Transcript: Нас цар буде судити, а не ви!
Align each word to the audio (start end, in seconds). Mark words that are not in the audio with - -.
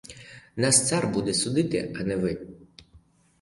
Нас 0.55 0.75
цар 0.87 1.07
буде 1.07 1.33
судити, 1.33 1.93
а 2.01 2.03
не 2.03 2.15
ви! 2.15 2.47